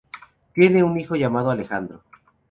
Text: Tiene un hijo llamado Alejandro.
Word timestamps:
Tiene 0.55 0.83
un 0.83 0.99
hijo 0.99 1.15
llamado 1.15 1.51
Alejandro. 1.51 2.01